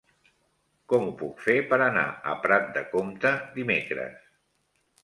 Com 0.93 1.05
ho 1.09 1.13
puc 1.19 1.43
fer 1.49 1.55
per 1.73 1.79
anar 1.89 2.07
a 2.33 2.35
Prat 2.47 2.73
de 2.79 2.85
Comte 2.97 3.37
dimecres? 3.61 4.35